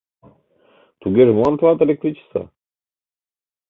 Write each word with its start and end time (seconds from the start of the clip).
Тугеже 1.01 1.31
молан 1.33 1.55
тылат 1.57 1.83
электричество? 1.85 2.41